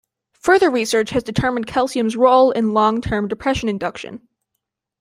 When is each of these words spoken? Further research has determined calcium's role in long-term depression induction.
Further 0.39 0.71
research 0.71 1.11
has 1.11 1.21
determined 1.21 1.67
calcium's 1.67 2.17
role 2.17 2.49
in 2.49 2.73
long-term 2.73 3.27
depression 3.27 3.69
induction. 3.69 4.27